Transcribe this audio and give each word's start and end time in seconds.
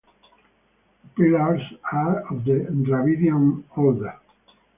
The 1.03 1.09
pillars 1.09 1.61
are 1.91 2.21
of 2.33 2.43
the 2.43 2.57
Dravidian 2.83 3.63
order. 3.77 4.15